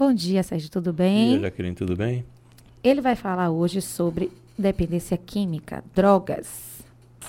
Bom 0.00 0.14
dia, 0.14 0.42
Sérgio, 0.42 0.70
tudo 0.70 0.94
bem? 0.94 1.26
Bom 1.26 1.32
dia, 1.32 1.40
Jaqueline, 1.40 1.74
tudo 1.74 1.94
bem? 1.94 2.24
Ele 2.82 3.02
vai 3.02 3.14
falar 3.14 3.50
hoje 3.50 3.82
sobre 3.82 4.32
dependência 4.58 5.14
química, 5.18 5.84
drogas. 5.94 6.82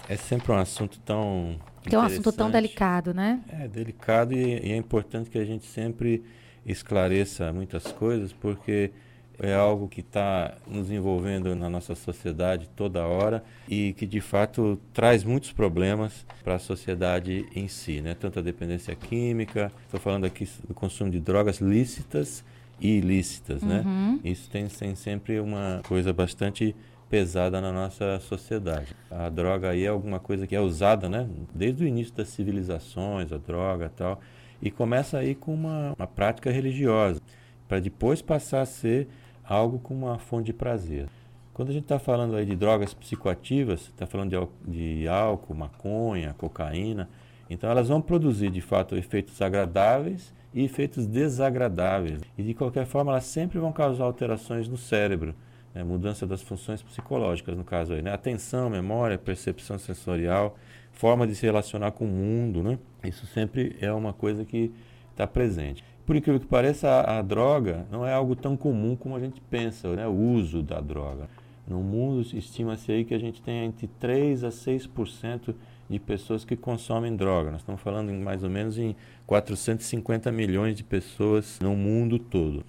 É 0.07 0.15
sempre 0.15 0.53
um 0.53 0.55
assunto 0.55 0.97
tão. 1.01 1.59
Que 1.81 1.93
é 1.93 1.99
um 1.99 2.01
assunto 2.01 2.31
tão 2.31 2.49
delicado, 2.49 3.13
né? 3.13 3.41
É 3.49 3.67
delicado 3.67 4.33
e, 4.33 4.67
e 4.67 4.71
é 4.71 4.77
importante 4.77 5.29
que 5.29 5.37
a 5.37 5.43
gente 5.43 5.65
sempre 5.65 6.23
esclareça 6.65 7.51
muitas 7.51 7.91
coisas, 7.91 8.31
porque 8.31 8.91
é 9.37 9.53
algo 9.53 9.89
que 9.89 9.99
está 9.99 10.55
nos 10.65 10.89
envolvendo 10.89 11.53
na 11.53 11.69
nossa 11.69 11.93
sociedade 11.93 12.69
toda 12.73 13.05
hora 13.05 13.43
e 13.67 13.91
que 13.97 14.05
de 14.05 14.21
fato 14.21 14.79
traz 14.93 15.25
muitos 15.25 15.51
problemas 15.51 16.25
para 16.41 16.55
a 16.55 16.59
sociedade 16.59 17.45
em 17.53 17.67
si, 17.67 17.99
né? 17.99 18.15
Tanto 18.17 18.39
a 18.39 18.41
dependência 18.41 18.95
química, 18.95 19.73
estou 19.83 19.99
falando 19.99 20.23
aqui 20.23 20.47
do 20.65 20.73
consumo 20.73 21.11
de 21.11 21.19
drogas 21.19 21.59
lícitas 21.59 22.45
ilícitas, 22.81 23.61
né? 23.61 23.83
Uhum. 23.85 24.19
Isso 24.23 24.49
tem, 24.49 24.67
tem 24.67 24.95
sempre 24.95 25.39
uma 25.39 25.81
coisa 25.87 26.11
bastante 26.11 26.75
pesada 27.09 27.59
na 27.59 27.71
nossa 27.71 28.19
sociedade. 28.21 28.95
A 29.09 29.29
droga 29.29 29.69
aí 29.69 29.83
é 29.83 29.89
alguma 29.89 30.19
coisa 30.19 30.47
que 30.47 30.55
é 30.55 30.61
usada, 30.61 31.07
né? 31.09 31.27
Desde 31.53 31.83
o 31.83 31.87
início 31.87 32.13
das 32.15 32.29
civilizações, 32.29 33.31
a 33.31 33.37
droga 33.37 33.85
e 33.85 33.89
tal, 33.89 34.19
e 34.61 34.71
começa 34.71 35.17
aí 35.17 35.35
com 35.35 35.53
uma, 35.53 35.93
uma 35.97 36.07
prática 36.07 36.49
religiosa, 36.49 37.21
para 37.67 37.79
depois 37.79 38.21
passar 38.21 38.61
a 38.61 38.65
ser 38.65 39.07
algo 39.43 39.77
com 39.79 39.93
uma 39.93 40.17
fonte 40.17 40.47
de 40.47 40.53
prazer. 40.53 41.07
Quando 41.53 41.69
a 41.69 41.73
gente 41.73 41.83
está 41.83 41.99
falando 41.99 42.35
aí 42.35 42.45
de 42.45 42.55
drogas 42.55 42.93
psicoativas, 42.93 43.81
está 43.81 44.07
falando 44.07 44.29
de, 44.65 44.71
de 44.71 45.07
álcool, 45.07 45.53
maconha, 45.53 46.33
cocaína, 46.37 47.09
então 47.49 47.69
elas 47.69 47.89
vão 47.89 48.01
produzir 48.01 48.49
de 48.49 48.61
fato 48.61 48.95
efeitos 48.95 49.41
agradáveis 49.41 50.33
e 50.53 50.63
efeitos 50.63 51.05
desagradáveis. 51.05 52.21
E 52.37 52.43
de 52.43 52.53
qualquer 52.53 52.85
forma 52.85 53.11
elas 53.11 53.25
sempre 53.25 53.59
vão 53.59 53.71
causar 53.71 54.03
alterações 54.05 54.67
no 54.67 54.77
cérebro, 54.77 55.33
né? 55.73 55.83
mudança 55.83 56.25
das 56.27 56.41
funções 56.41 56.81
psicológicas 56.81 57.57
no 57.57 57.63
caso 57.63 57.93
aí, 57.93 58.01
né? 58.01 58.13
atenção, 58.13 58.69
memória, 58.69 59.17
percepção 59.17 59.77
sensorial, 59.77 60.57
forma 60.91 61.25
de 61.25 61.35
se 61.35 61.45
relacionar 61.45 61.91
com 61.91 62.05
o 62.05 62.07
mundo, 62.07 62.61
né? 62.61 62.77
Isso 63.03 63.25
sempre 63.27 63.75
é 63.79 63.91
uma 63.91 64.13
coisa 64.13 64.43
que 64.45 64.71
está 65.11 65.25
presente. 65.25 65.83
Por 66.05 66.15
incrível 66.15 66.39
que 66.39 66.47
pareça, 66.47 66.89
a, 66.89 67.19
a, 67.19 67.21
droga 67.21 67.85
não 67.91 68.05
é 68.05 68.13
algo 68.13 68.35
tão 68.35 68.57
comum 68.57 68.95
como 68.95 69.15
a 69.15 69.19
gente 69.19 69.39
pensa, 69.41 69.95
né? 69.95 70.07
o 70.07 70.11
uso 70.11 70.61
da 70.61 70.79
droga. 70.81 71.29
No 71.67 71.81
mundo, 71.81 72.21
estima-se 72.35 72.91
aí 72.91 73.05
que 73.05 73.13
a 73.13 73.19
gente 73.19 73.41
tem 73.41 73.65
entre 73.65 73.87
3 73.99 74.43
a 74.43 74.49
6% 74.49 75.55
de 75.91 75.99
pessoas 75.99 76.45
que 76.45 76.55
consomem 76.55 77.15
droga. 77.15 77.51
Nós 77.51 77.61
estamos 77.61 77.81
falando 77.81 78.09
em 78.09 78.19
mais 78.19 78.43
ou 78.43 78.49
menos 78.49 78.77
em 78.77 78.95
450 79.27 80.31
milhões 80.31 80.75
de 80.75 80.83
pessoas 80.83 81.59
no 81.59 81.75
mundo 81.75 82.17
todo. 82.17 82.63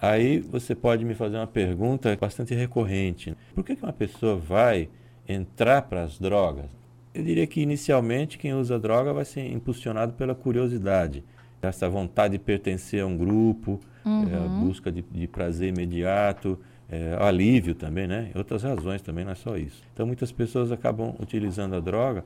Aí 0.00 0.38
você 0.38 0.74
pode 0.74 1.04
me 1.04 1.14
fazer 1.14 1.36
uma 1.36 1.46
pergunta 1.46 2.16
bastante 2.20 2.54
recorrente. 2.54 3.34
Por 3.54 3.64
que, 3.64 3.76
uma 3.82 3.92
pessoa 3.92 4.36
vai 4.36 4.88
entrar 5.26 5.82
para 5.82 6.04
as 6.04 6.18
drogas? 6.18 6.66
Eu 7.14 7.24
diria 7.24 7.46
que 7.46 7.60
inicialmente 7.60 8.38
quem 8.38 8.54
usa 8.54 8.78
droga 8.78 9.12
vai 9.12 9.24
ser 9.24 9.50
impulsionado 9.50 10.12
pela 10.12 10.34
curiosidade 10.34 11.24
essa 11.60 11.88
vontade 11.88 12.32
de 12.32 12.38
pertencer 12.38 13.02
a 13.02 13.06
um 13.06 13.16
grupo, 13.16 13.80
uhum. 14.04 14.28
é, 14.28 14.36
a 14.36 14.48
busca 14.64 14.92
de, 14.92 15.02
de 15.02 15.26
prazer 15.26 15.70
imediato, 15.70 16.56
é, 16.88 17.16
alívio 17.20 17.74
também, 17.74 18.06
né? 18.06 18.30
Outras 18.34 18.62
razões 18.62 19.02
também, 19.02 19.24
não 19.24 19.32
é 19.32 19.34
só 19.34 19.56
isso. 19.56 19.82
Então 19.92 20.06
muitas 20.06 20.30
pessoas 20.30 20.70
acabam 20.70 21.14
utilizando 21.18 21.74
a 21.74 21.80
droga 21.80 22.24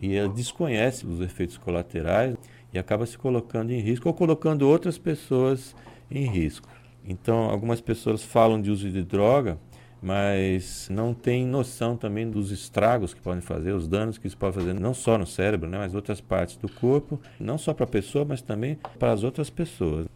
e 0.00 0.14
ela 0.14 0.28
desconhece 0.28 1.06
os 1.06 1.20
efeitos 1.20 1.56
colaterais 1.56 2.36
e 2.72 2.78
acaba 2.78 3.06
se 3.06 3.16
colocando 3.16 3.70
em 3.70 3.80
risco 3.80 4.08
ou 4.08 4.14
colocando 4.14 4.68
outras 4.68 4.98
pessoas 4.98 5.74
em 6.10 6.26
risco. 6.26 6.68
Então 7.04 7.50
algumas 7.50 7.80
pessoas 7.80 8.22
falam 8.22 8.60
de 8.60 8.70
uso 8.70 8.90
de 8.90 9.02
droga 9.02 9.58
mas 10.00 10.88
não 10.90 11.12
tem 11.12 11.44
noção 11.44 11.96
também 11.96 12.30
dos 12.30 12.50
estragos 12.50 13.12
que 13.12 13.20
podem 13.20 13.40
fazer, 13.40 13.72
os 13.72 13.88
danos 13.88 14.16
que 14.16 14.26
isso 14.26 14.36
pode 14.36 14.54
fazer, 14.54 14.72
não 14.72 14.94
só 14.94 15.18
no 15.18 15.26
cérebro, 15.26 15.68
né, 15.68 15.78
mas 15.78 15.94
outras 15.94 16.20
partes 16.20 16.56
do 16.56 16.68
corpo, 16.68 17.20
não 17.38 17.58
só 17.58 17.74
para 17.74 17.84
a 17.84 17.88
pessoa, 17.88 18.24
mas 18.24 18.40
também 18.40 18.78
para 18.98 19.12
as 19.12 19.24
outras 19.24 19.50
pessoas. 19.50 20.06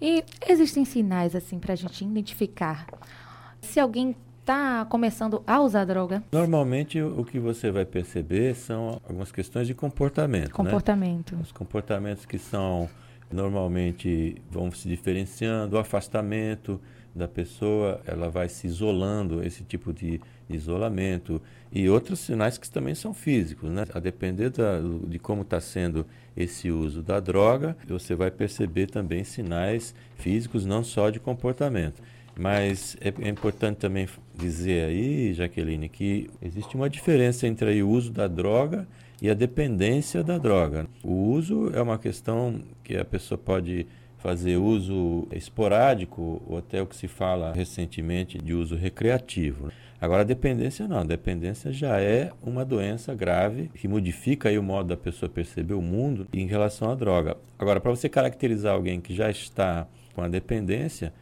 E 0.00 0.22
existem 0.48 0.84
sinais 0.84 1.34
assim 1.34 1.58
para 1.58 1.72
a 1.72 1.76
gente 1.76 2.04
identificar 2.04 2.86
se 3.60 3.80
alguém 3.80 4.14
está 4.50 4.84
começando 4.86 5.42
a 5.46 5.60
usar 5.60 5.84
droga? 5.84 6.22
Normalmente 6.32 7.00
o 7.00 7.24
que 7.24 7.38
você 7.38 7.70
vai 7.70 7.84
perceber 7.84 8.56
são 8.56 9.00
algumas 9.04 9.30
questões 9.30 9.68
de 9.68 9.74
comportamento. 9.74 10.48
Né? 10.48 10.52
Comportamento. 10.52 11.36
Né? 11.36 11.42
Os 11.42 11.52
comportamentos 11.52 12.26
que 12.26 12.36
são 12.36 12.88
normalmente 13.32 14.42
vão 14.50 14.72
se 14.72 14.88
diferenciando, 14.88 15.76
o 15.76 15.78
afastamento 15.78 16.80
da 17.14 17.28
pessoa, 17.28 18.00
ela 18.06 18.28
vai 18.28 18.48
se 18.48 18.66
isolando, 18.66 19.44
esse 19.44 19.62
tipo 19.62 19.92
de 19.92 20.20
isolamento. 20.48 21.40
E 21.72 21.88
outros 21.88 22.18
sinais 22.20 22.58
que 22.58 22.68
também 22.68 22.94
são 22.94 23.14
físicos, 23.14 23.70
né? 23.70 23.84
A 23.94 24.00
depender 24.00 24.50
da, 24.50 24.80
de 25.06 25.18
como 25.18 25.42
está 25.42 25.60
sendo 25.60 26.04
esse 26.36 26.70
uso 26.70 27.02
da 27.02 27.20
droga, 27.20 27.76
você 27.86 28.14
vai 28.14 28.30
perceber 28.30 28.86
também 28.88 29.22
sinais 29.22 29.94
físicos, 30.16 30.64
não 30.64 30.82
só 30.82 31.10
de 31.10 31.20
comportamento. 31.20 32.02
Mas 32.38 32.96
é, 33.00 33.12
é 33.26 33.28
importante 33.28 33.76
também 33.76 34.08
dizer 34.34 34.86
aí, 34.86 35.34
Jaqueline, 35.34 35.88
que 35.88 36.30
existe 36.40 36.74
uma 36.76 36.88
diferença 36.88 37.46
entre 37.46 37.70
aí, 37.70 37.82
o 37.82 37.88
uso 37.88 38.10
da 38.10 38.26
droga 38.26 38.86
e 39.20 39.28
a 39.28 39.34
dependência 39.34 40.24
da 40.24 40.38
droga. 40.38 40.86
O 41.02 41.12
uso 41.12 41.70
é 41.74 41.82
uma 41.82 41.98
questão 41.98 42.60
que 42.82 42.96
a 42.96 43.04
pessoa 43.04 43.36
pode 43.36 43.86
fazer 44.18 44.56
uso 44.56 45.26
esporádico, 45.32 46.42
ou 46.46 46.58
até 46.58 46.80
o 46.80 46.86
que 46.86 46.96
se 46.96 47.08
fala 47.08 47.52
recentemente 47.52 48.38
de 48.38 48.54
uso 48.54 48.76
recreativo. 48.76 49.70
Agora, 50.00 50.22
a 50.22 50.24
dependência 50.24 50.88
não. 50.88 50.98
A 50.98 51.04
dependência 51.04 51.72
já 51.72 52.00
é 52.00 52.30
uma 52.42 52.64
doença 52.64 53.14
grave 53.14 53.70
que 53.74 53.88
modifica 53.88 54.48
aí 54.48 54.58
o 54.58 54.62
modo 54.62 54.88
da 54.88 54.96
pessoa 54.96 55.28
perceber 55.28 55.74
o 55.74 55.82
mundo 55.82 56.26
em 56.32 56.46
relação 56.46 56.90
à 56.90 56.94
droga. 56.94 57.36
Agora, 57.58 57.80
para 57.80 57.90
você 57.90 58.08
caracterizar 58.08 58.74
alguém 58.74 59.00
que 59.00 59.14
já 59.14 59.30
está 59.30 59.86
com 60.14 60.22
a 60.22 60.28
dependência, 60.28 61.12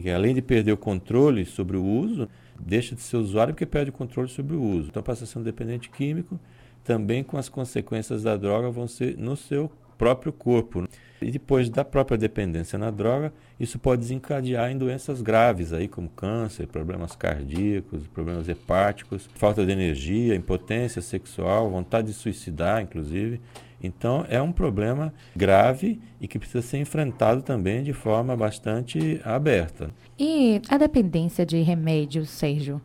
que 0.00 0.10
além 0.10 0.34
de 0.34 0.42
perder 0.42 0.72
o 0.72 0.76
controle 0.76 1.44
sobre 1.44 1.76
o 1.76 1.84
uso, 1.84 2.28
deixa 2.58 2.94
de 2.94 3.00
ser 3.00 3.16
usuário 3.16 3.54
porque 3.54 3.66
perde 3.66 3.90
o 3.90 3.92
controle 3.92 4.28
sobre 4.28 4.56
o 4.56 4.62
uso. 4.62 4.88
Então, 4.88 5.02
passa 5.02 5.24
a 5.24 5.26
ser 5.26 5.38
um 5.38 5.42
dependente 5.42 5.90
químico, 5.90 6.38
também 6.82 7.22
com 7.22 7.36
as 7.36 7.48
consequências 7.48 8.22
da 8.22 8.36
droga 8.36 8.70
vão 8.70 8.86
ser 8.86 9.16
no 9.16 9.36
seu 9.36 9.70
próprio 9.96 10.32
corpo. 10.32 10.86
E 11.22 11.30
depois 11.30 11.70
da 11.70 11.84
própria 11.84 12.18
dependência 12.18 12.78
na 12.78 12.90
droga, 12.90 13.32
isso 13.58 13.78
pode 13.78 14.02
desencadear 14.02 14.70
em 14.70 14.76
doenças 14.76 15.22
graves, 15.22 15.72
aí, 15.72 15.88
como 15.88 16.08
câncer, 16.10 16.66
problemas 16.66 17.16
cardíacos, 17.16 18.06
problemas 18.08 18.48
hepáticos, 18.48 19.28
falta 19.34 19.64
de 19.64 19.72
energia, 19.72 20.34
impotência 20.34 21.00
sexual, 21.00 21.70
vontade 21.70 22.08
de 22.08 22.12
suicidar, 22.12 22.82
inclusive. 22.82 23.40
Então, 23.86 24.24
é 24.28 24.40
um 24.40 24.50
problema 24.50 25.12
grave 25.36 26.00
e 26.20 26.26
que 26.26 26.38
precisa 26.38 26.62
ser 26.62 26.78
enfrentado 26.78 27.42
também 27.42 27.82
de 27.82 27.92
forma 27.92 28.36
bastante 28.36 29.20
aberta. 29.24 29.90
E 30.18 30.60
a 30.68 30.78
dependência 30.78 31.44
de 31.44 31.60
remédios, 31.60 32.30
Sérgio, 32.30 32.80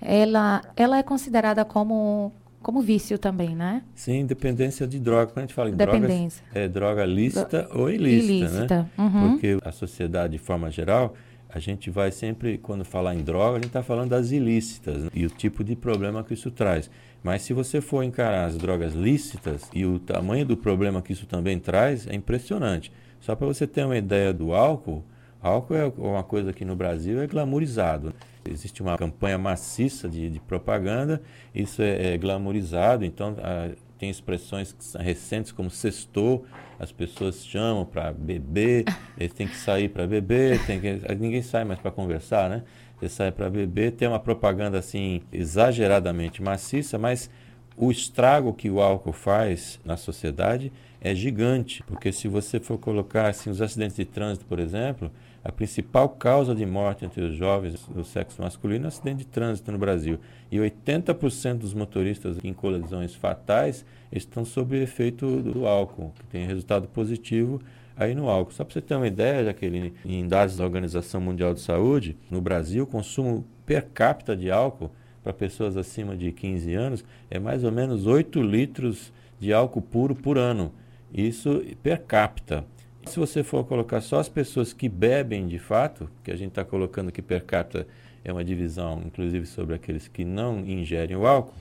ela, 0.00 0.62
ela 0.76 0.98
é 0.98 1.02
considerada 1.02 1.64
como 1.64 2.32
como 2.62 2.82
vício 2.82 3.18
também, 3.18 3.56
né? 3.56 3.82
Sim, 3.94 4.26
dependência 4.26 4.86
de 4.86 4.98
droga. 4.98 5.28
Quando 5.28 5.38
a 5.38 5.40
gente 5.42 5.54
fala 5.54 5.70
em 5.70 5.74
drogas, 5.74 6.42
é 6.54 6.68
droga 6.68 7.06
lícita 7.06 7.62
Do... 7.62 7.80
ou 7.80 7.90
ilícita, 7.90 8.32
ilícita. 8.32 8.78
né? 8.82 8.90
Uhum. 8.98 9.30
Porque 9.30 9.58
a 9.64 9.72
sociedade, 9.72 10.34
de 10.34 10.38
forma 10.38 10.70
geral, 10.70 11.14
a 11.52 11.58
gente 11.58 11.90
vai 11.90 12.10
sempre, 12.12 12.58
quando 12.58 12.84
falar 12.84 13.14
em 13.14 13.22
droga, 13.22 13.52
a 13.52 13.54
gente 13.54 13.66
está 13.66 13.82
falando 13.82 14.10
das 14.10 14.30
ilícitas 14.30 15.04
né? 15.04 15.10
e 15.12 15.26
o 15.26 15.30
tipo 15.30 15.64
de 15.64 15.74
problema 15.74 16.22
que 16.22 16.34
isso 16.34 16.50
traz. 16.50 16.90
Mas 17.22 17.42
se 17.42 17.52
você 17.52 17.80
for 17.80 18.02
encarar 18.02 18.46
as 18.46 18.56
drogas 18.56 18.94
lícitas 18.94 19.68
e 19.74 19.84
o 19.84 19.98
tamanho 19.98 20.46
do 20.46 20.56
problema 20.56 21.02
que 21.02 21.12
isso 21.12 21.26
também 21.26 21.58
traz, 21.58 22.06
é 22.06 22.14
impressionante. 22.14 22.92
Só 23.20 23.34
para 23.34 23.46
você 23.46 23.66
ter 23.66 23.84
uma 23.84 23.98
ideia 23.98 24.32
do 24.32 24.54
álcool, 24.54 25.04
álcool 25.42 25.74
é 25.76 25.92
uma 25.98 26.22
coisa 26.22 26.52
que 26.52 26.64
no 26.64 26.74
Brasil 26.74 27.20
é 27.20 27.26
glamourizado. 27.26 28.14
Existe 28.48 28.80
uma 28.80 28.96
campanha 28.96 29.36
maciça 29.36 30.08
de, 30.08 30.30
de 30.30 30.40
propaganda, 30.40 31.20
isso 31.54 31.82
é, 31.82 32.14
é 32.14 32.18
glamorizado, 32.18 33.04
então 33.04 33.36
a, 33.42 33.70
tem 34.00 34.08
expressões 34.08 34.74
recentes 34.98 35.52
como 35.52 35.70
sextou, 35.70 36.46
as 36.78 36.90
pessoas 36.90 37.44
chamam 37.44 37.84
para 37.84 38.10
beber, 38.14 38.84
eles 39.18 39.34
têm 39.34 39.46
que 39.46 39.56
sair 39.56 39.90
para 39.90 40.06
beber, 40.06 40.58
tem 40.64 40.80
que, 40.80 41.00
ninguém 41.16 41.42
sai 41.42 41.64
mais 41.64 41.78
para 41.78 41.90
conversar, 41.90 42.48
né? 42.48 42.62
Você 42.98 43.10
sai 43.10 43.30
para 43.30 43.50
beber, 43.50 43.92
tem 43.92 44.08
uma 44.08 44.18
propaganda 44.18 44.78
assim 44.78 45.20
exageradamente 45.30 46.42
maciça, 46.42 46.98
mas 46.98 47.30
o 47.76 47.90
estrago 47.90 48.54
que 48.54 48.70
o 48.70 48.80
álcool 48.80 49.12
faz 49.12 49.78
na 49.84 49.98
sociedade 49.98 50.72
é 50.98 51.14
gigante, 51.14 51.82
porque 51.82 52.10
se 52.10 52.26
você 52.26 52.58
for 52.58 52.78
colocar 52.78 53.28
assim 53.28 53.50
os 53.50 53.60
acidentes 53.60 53.96
de 53.96 54.06
trânsito, 54.06 54.46
por 54.46 54.58
exemplo, 54.58 55.10
a 55.42 55.50
principal 55.50 56.08
causa 56.08 56.54
de 56.54 56.66
morte 56.66 57.04
entre 57.04 57.22
os 57.22 57.34
jovens 57.34 57.86
do 57.88 58.04
sexo 58.04 58.42
masculino 58.42 58.84
é 58.84 58.88
acidente 58.88 59.18
de 59.18 59.26
trânsito 59.26 59.72
no 59.72 59.78
Brasil. 59.78 60.18
E 60.52 60.58
80% 60.58 61.58
dos 61.58 61.72
motoristas 61.72 62.36
em 62.44 62.52
colisões 62.52 63.14
fatais 63.14 63.84
estão 64.12 64.44
sob 64.44 64.76
o 64.76 64.82
efeito 64.82 65.42
do 65.42 65.66
álcool, 65.66 66.12
que 66.16 66.26
tem 66.26 66.46
resultado 66.46 66.88
positivo 66.88 67.60
aí 67.96 68.14
no 68.14 68.28
álcool. 68.28 68.52
Só 68.52 68.64
para 68.64 68.74
você 68.74 68.80
ter 68.82 68.94
uma 68.94 69.06
ideia, 69.06 69.44
Jaqueline, 69.44 69.94
em 70.04 70.28
dados 70.28 70.56
da 70.56 70.64
Organização 70.64 71.20
Mundial 71.20 71.54
de 71.54 71.60
Saúde, 71.60 72.16
no 72.30 72.40
Brasil, 72.40 72.84
o 72.84 72.86
consumo 72.86 73.46
per 73.64 73.86
capita 73.94 74.36
de 74.36 74.50
álcool 74.50 74.90
para 75.22 75.32
pessoas 75.32 75.76
acima 75.76 76.16
de 76.16 76.32
15 76.32 76.74
anos 76.74 77.04
é 77.30 77.38
mais 77.38 77.64
ou 77.64 77.72
menos 77.72 78.06
8 78.06 78.42
litros 78.42 79.12
de 79.38 79.52
álcool 79.52 79.82
puro 79.82 80.14
por 80.14 80.36
ano. 80.36 80.72
Isso 81.12 81.62
per 81.82 82.02
capita. 82.02 82.64
Se 83.06 83.18
você 83.18 83.42
for 83.42 83.64
colocar 83.64 84.00
só 84.00 84.20
as 84.20 84.28
pessoas 84.28 84.72
que 84.72 84.88
bebem 84.88 85.46
de 85.46 85.58
fato, 85.58 86.08
que 86.22 86.30
a 86.30 86.36
gente 86.36 86.50
está 86.50 86.64
colocando 86.64 87.10
que 87.10 87.22
per 87.22 87.44
capita 87.44 87.86
é 88.24 88.32
uma 88.32 88.44
divisão, 88.44 89.02
inclusive, 89.04 89.46
sobre 89.46 89.74
aqueles 89.74 90.06
que 90.06 90.24
não 90.24 90.60
ingerem 90.60 91.16
o 91.16 91.26
álcool, 91.26 91.54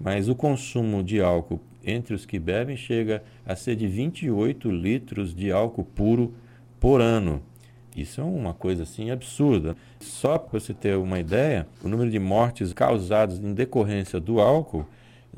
mas 0.00 0.28
o 0.28 0.34
consumo 0.34 1.02
de 1.02 1.20
álcool 1.20 1.60
entre 1.84 2.14
os 2.14 2.24
que 2.24 2.38
bebem 2.38 2.76
chega 2.76 3.22
a 3.46 3.54
ser 3.54 3.76
de 3.76 3.86
28 3.86 4.70
litros 4.70 5.34
de 5.34 5.52
álcool 5.52 5.84
puro 5.84 6.34
por 6.80 7.00
ano. 7.00 7.42
Isso 7.96 8.20
é 8.20 8.24
uma 8.24 8.54
coisa 8.54 8.84
assim 8.84 9.10
absurda. 9.10 9.76
Só 10.00 10.38
para 10.38 10.58
você 10.58 10.72
ter 10.72 10.96
uma 10.96 11.18
ideia, 11.18 11.66
o 11.82 11.88
número 11.88 12.10
de 12.10 12.18
mortes 12.18 12.72
causadas 12.72 13.38
em 13.38 13.52
decorrência 13.52 14.20
do 14.20 14.40
álcool 14.40 14.86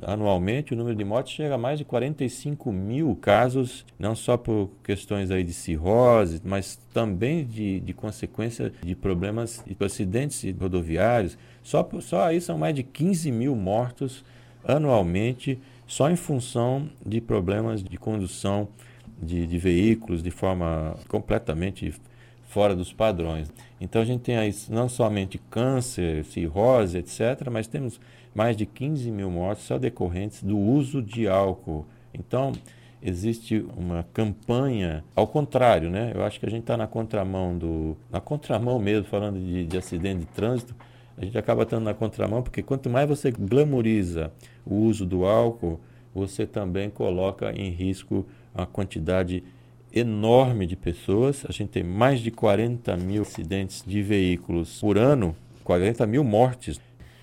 anualmente 0.02 0.72
o 0.72 0.76
número 0.76 0.96
de 0.96 1.04
mortes 1.04 1.34
chega 1.34 1.54
a 1.54 1.58
mais 1.58 1.78
de 1.78 1.84
45 1.84 2.72
mil 2.72 3.16
casos, 3.16 3.84
não 3.98 4.14
só 4.14 4.36
por 4.36 4.70
questões 4.82 5.30
aí 5.30 5.44
de 5.44 5.52
cirrose, 5.52 6.40
mas 6.44 6.78
também 6.92 7.44
de, 7.44 7.80
de 7.80 7.92
consequência 7.92 8.72
de 8.82 8.94
problemas 8.94 9.62
de 9.66 9.76
acidentes 9.84 10.44
rodoviários. 10.58 11.36
Só, 11.62 11.88
só 12.00 12.24
aí 12.24 12.40
são 12.40 12.56
mais 12.56 12.74
de 12.74 12.82
15 12.82 13.30
mil 13.30 13.54
mortos 13.54 14.24
anualmente, 14.64 15.58
só 15.86 16.10
em 16.10 16.16
função 16.16 16.88
de 17.04 17.20
problemas 17.20 17.82
de 17.82 17.96
condução 17.96 18.68
de, 19.20 19.46
de 19.46 19.58
veículos 19.58 20.22
de 20.22 20.30
forma 20.30 20.96
completamente 21.08 21.92
fora 22.48 22.74
dos 22.74 22.92
padrões. 22.92 23.48
Então 23.80 24.02
a 24.02 24.04
gente 24.04 24.22
tem 24.22 24.36
aí 24.36 24.54
não 24.68 24.88
somente 24.88 25.38
câncer, 25.50 26.24
cirrose, 26.24 26.98
etc., 26.98 27.48
mas 27.50 27.66
temos 27.66 28.00
mais 28.34 28.56
de 28.56 28.66
15 28.66 29.10
mil 29.10 29.30
mortes 29.30 29.64
só 29.64 29.78
decorrentes 29.78 30.42
do 30.42 30.58
uso 30.58 31.02
de 31.02 31.28
álcool. 31.28 31.86
Então, 32.12 32.52
existe 33.02 33.64
uma 33.76 34.04
campanha 34.12 35.04
ao 35.14 35.26
contrário, 35.26 35.90
né? 35.90 36.12
Eu 36.14 36.24
acho 36.24 36.38
que 36.38 36.46
a 36.46 36.50
gente 36.50 36.62
está 36.62 36.76
na 36.76 36.86
contramão 36.86 37.56
do. 37.56 37.96
Na 38.10 38.20
contramão 38.20 38.78
mesmo, 38.78 39.04
falando 39.04 39.38
de, 39.38 39.64
de 39.64 39.78
acidente 39.78 40.20
de 40.20 40.26
trânsito, 40.26 40.74
a 41.16 41.24
gente 41.24 41.36
acaba 41.36 41.62
estando 41.62 41.84
na 41.84 41.94
contramão, 41.94 42.42
porque 42.42 42.62
quanto 42.62 42.88
mais 42.88 43.08
você 43.08 43.30
glamoriza 43.30 44.32
o 44.64 44.74
uso 44.74 45.04
do 45.04 45.24
álcool, 45.24 45.80
você 46.14 46.46
também 46.46 46.90
coloca 46.90 47.52
em 47.52 47.70
risco 47.70 48.26
uma 48.54 48.66
quantidade 48.66 49.42
enorme 49.92 50.66
de 50.66 50.76
pessoas. 50.76 51.44
A 51.48 51.52
gente 51.52 51.70
tem 51.70 51.84
mais 51.84 52.20
de 52.20 52.30
40 52.30 52.96
mil 52.96 53.22
acidentes 53.22 53.84
de 53.86 54.02
veículos 54.02 54.80
por 54.80 54.96
ano, 54.96 55.34
40 55.64 56.06
mil 56.06 56.24
mortes 56.24 56.80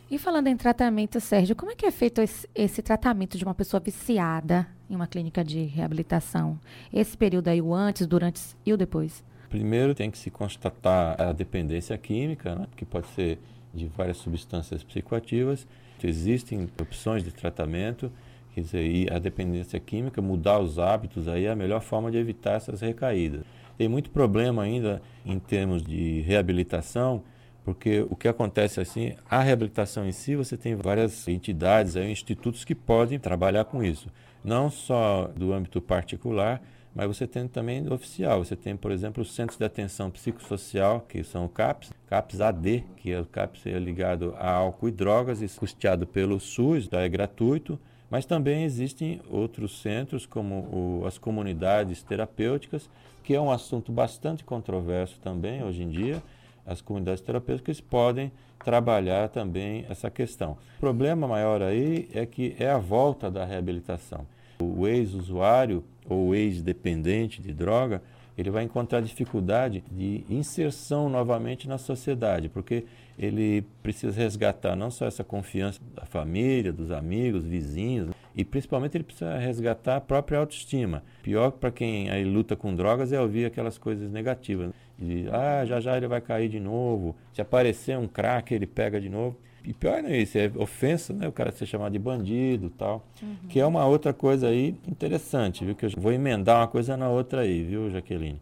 e 0.09 0.18
falando 0.18 0.48
em 0.48 0.56
tratamento, 0.56 1.19
Sérgio, 1.19 1.56
como 1.56 1.71
é 1.71 1.75
que 1.75 1.86
é 1.86 1.92
feito 1.92 2.21
esse, 2.21 2.48
esse, 2.56 2.81
tratamento 2.81 3.38
de 3.38 3.44
uma 3.44 3.54
pessoa 3.54 3.80
viciada 3.80 4.68
em 4.89 4.95
uma 4.95 5.07
clínica 5.07 5.44
de 5.44 5.63
reabilitação? 5.63 6.59
Esse 6.94 7.18
período 7.18 7.50
aí, 7.50 7.62
o 7.62 7.74
antes, 7.74 8.07
durante 8.07 8.42
e 8.65 8.71
o 8.71 8.77
depois? 8.77 9.24
Primeiro 9.50 9.94
tem 9.94 10.09
que 10.09 10.18
se 10.18 10.30
constatar 10.30 11.21
a 11.21 11.31
dependência 11.31 11.98
química, 11.98 12.56
né, 12.56 12.68
que 12.75 12.86
pode 12.86 13.07
ser 13.07 13.39
de 13.74 13.88
várias 13.88 14.18
substâncias 14.18 14.83
psicoativas. 14.83 15.68
Existem 16.04 16.69
opções 16.80 17.24
de 17.24 17.31
tratamento, 17.31 18.12
quer 18.53 18.62
dizer, 18.62 19.12
a 19.12 19.19
dependência 19.19 19.80
química, 19.80 20.21
mudar 20.21 20.60
os 20.60 20.80
hábitos 20.80 21.27
aí 21.27 21.45
é 21.45 21.51
a 21.51 21.56
melhor 21.56 21.81
forma 21.81 22.12
de 22.12 22.18
evitar 22.18 22.53
essas 22.53 22.81
recaídas. 22.81 23.42
Tem 23.77 23.88
muito 23.88 24.10
problema 24.10 24.63
ainda 24.63 25.01
em 25.25 25.38
termos 25.38 25.83
de 25.83 26.21
reabilitação, 26.21 27.24
porque 27.67 27.99
o 28.09 28.15
que 28.15 28.29
acontece 28.29 28.79
assim, 28.79 29.13
a 29.29 29.41
reabilitação 29.41 30.07
em 30.07 30.13
si, 30.13 30.37
você 30.37 30.55
tem 30.55 30.73
várias 30.73 31.27
entidades, 31.27 31.97
aí, 31.97 32.09
institutos 32.09 32.63
que 32.63 32.73
podem 32.73 33.19
trabalhar 33.19 33.65
com 33.65 33.83
isso. 33.83 34.07
Não 34.41 34.71
só 34.71 35.29
do 35.35 35.51
âmbito 35.51 35.81
particular, 35.81 36.61
mas 36.95 37.07
você 37.07 37.27
tem 37.27 37.45
também 37.45 37.85
oficial. 37.91 38.41
Você 38.41 38.55
tem, 38.55 38.77
por 38.77 38.89
exemplo, 38.89 39.21
os 39.21 39.35
Centros 39.35 39.59
de 39.59 39.65
Atenção 39.65 40.09
Psicossocial, 40.09 41.01
que 41.09 41.21
são 41.25 41.43
o 41.43 41.49
CAPS, 41.49 41.91
CAPS 42.07 42.39
AD, 42.39 42.85
que 42.95 43.11
é 43.11 43.19
o 43.19 43.25
CAPS 43.25 43.65
é 43.65 43.77
ligado 43.77 44.33
a 44.39 44.49
álcool 44.49 44.87
e 44.87 44.91
drogas, 44.91 45.41
e 45.41 45.59
custeado 45.59 46.07
pelo 46.07 46.39
SUS, 46.39 46.85
então 46.85 47.01
é 47.01 47.09
gratuito. 47.09 47.77
Mas 48.09 48.25
também 48.25 48.63
existem 48.63 49.19
outros 49.29 49.81
centros, 49.81 50.25
como 50.25 51.01
o, 51.01 51.05
as 51.05 51.17
comunidades 51.17 52.01
terapêuticas, 52.01 52.89
que 53.25 53.35
é 53.35 53.41
um 53.41 53.51
assunto 53.51 53.91
bastante 53.91 54.45
controverso 54.45 55.19
também 55.19 55.61
hoje 55.65 55.83
em 55.83 55.89
dia, 55.89 56.23
as 56.67 56.81
comunidades 56.81 57.21
terapêuticas 57.21 57.79
podem 57.79 58.31
trabalhar 58.63 59.29
também 59.29 59.85
essa 59.89 60.11
questão. 60.11 60.57
O 60.77 60.79
problema 60.81 61.27
maior 61.27 61.61
aí 61.61 62.09
é 62.13 62.25
que 62.25 62.55
é 62.59 62.69
a 62.69 62.77
volta 62.77 63.31
da 63.31 63.45
reabilitação. 63.45 64.27
O 64.61 64.85
ex-usuário 64.85 65.83
ou 66.09 66.35
ex-dependente 66.35 67.41
de 67.41 67.53
droga, 67.53 68.01
ele 68.38 68.51
vai 68.51 68.63
encontrar 68.63 69.01
dificuldade 69.01 69.84
de 69.92 70.24
inserção 70.30 71.10
novamente 71.10 71.68
na 71.68 71.78
sociedade, 71.78 72.50
porque 72.50 72.86
ele 73.18 73.66
precisa 73.81 74.16
resgatar 74.16 74.75
não 74.75 74.92
só 74.92 75.07
essa 75.07 75.24
confiança 75.24 75.80
da 75.95 76.06
família, 76.06 76.72
dos 76.72 76.92
amigos, 76.92 77.44
vizinhos, 77.44 78.12
e 78.36 78.45
principalmente 78.45 78.95
ele 78.95 79.04
precisa 79.04 79.36
resgatar 79.39 79.95
a 79.95 80.01
própria 80.01 80.38
autoestima. 80.38 81.04
Pior 81.24 81.50
para 81.51 81.72
quem 81.72 82.12
aí 82.12 82.24
luta 82.24 82.56
com 82.56 82.75
drogas 82.75 83.12
é 83.12 83.19
ouvir 83.19 83.45
aquelas 83.45 83.80
coisas 83.80 84.12
negativas. 84.12 84.69
Né? 85.00 85.25
Ah, 85.31 85.66
já 85.66 85.80
já 85.80 85.98
ele 85.98 86.07
vai 86.07 86.22
cair 86.22 86.48
de 86.48 86.60
novo. 86.60 87.16
Se 87.34 87.42
aparecer 87.42 87.98
um 87.98 88.07
crack, 88.07 88.54
ele 88.54 88.68
pega 88.68 89.01
de 89.01 89.10
novo. 89.10 89.39
E 89.67 89.73
pior 89.73 90.01
não 90.01 90.09
é 90.09 90.17
isso, 90.19 90.37
é 90.37 90.49
ofensa, 90.55 91.11
né? 91.11 91.27
O 91.27 91.31
cara 91.31 91.51
ser 91.51 91.65
chamado 91.65 91.91
de 91.91 91.99
bandido 91.99 92.69
tal. 92.69 93.05
Uhum. 93.21 93.35
Que 93.49 93.59
é 93.59 93.65
uma 93.65 93.85
outra 93.85 94.13
coisa 94.13 94.47
aí 94.47 94.73
interessante, 94.87 95.65
viu? 95.65 95.75
Que 95.75 95.87
eu 95.87 95.89
vou 95.97 96.13
emendar 96.13 96.61
uma 96.61 96.67
coisa 96.67 96.95
na 96.95 97.09
outra 97.09 97.41
aí, 97.41 97.65
viu, 97.65 97.91
Jaqueline? 97.91 98.39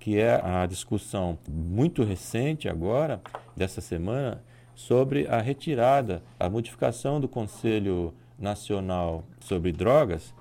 Que 0.00 0.18
é 0.18 0.34
a 0.44 0.66
discussão 0.66 1.38
muito 1.48 2.02
recente 2.02 2.68
agora, 2.68 3.22
dessa 3.56 3.80
semana, 3.80 4.42
sobre 4.74 5.28
a 5.28 5.40
retirada, 5.40 6.24
a 6.40 6.50
modificação 6.50 7.20
do 7.20 7.28
Conselho 7.28 8.12
Nacional 8.36 9.22
sobre 9.38 9.70
Drogas, 9.70 10.34